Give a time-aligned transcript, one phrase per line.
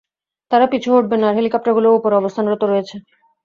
[0.51, 2.95] তারা পিছু হটবে না, আর হেলিকপ্টারগুলোও উপরে অবস্থানরত রয়েছে।